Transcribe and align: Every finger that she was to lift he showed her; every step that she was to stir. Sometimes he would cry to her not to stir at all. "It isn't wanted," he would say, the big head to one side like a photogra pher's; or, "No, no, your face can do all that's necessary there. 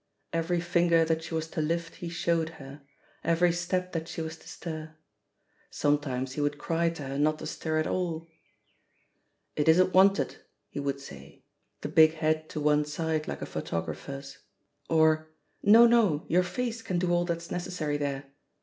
Every 0.33 0.59
finger 0.59 1.05
that 1.05 1.21
she 1.21 1.35
was 1.35 1.47
to 1.51 1.61
lift 1.61 1.97
he 1.97 2.09
showed 2.09 2.49
her; 2.57 2.81
every 3.23 3.51
step 3.51 3.91
that 3.91 4.07
she 4.07 4.19
was 4.19 4.35
to 4.37 4.47
stir. 4.49 4.95
Sometimes 5.69 6.31
he 6.31 6.41
would 6.41 6.57
cry 6.57 6.89
to 6.89 7.03
her 7.03 7.19
not 7.19 7.37
to 7.37 7.45
stir 7.45 7.77
at 7.77 7.85
all. 7.85 8.27
"It 9.55 9.69
isn't 9.69 9.93
wanted," 9.93 10.37
he 10.69 10.79
would 10.79 10.99
say, 10.99 11.43
the 11.81 11.87
big 11.89 12.15
head 12.15 12.49
to 12.49 12.59
one 12.59 12.83
side 12.83 13.27
like 13.27 13.43
a 13.43 13.45
photogra 13.45 13.93
pher's; 13.95 14.39
or, 14.89 15.29
"No, 15.61 15.85
no, 15.85 16.25
your 16.27 16.41
face 16.41 16.81
can 16.81 16.97
do 16.97 17.11
all 17.13 17.23
that's 17.25 17.51
necessary 17.51 17.97
there. 17.97 18.23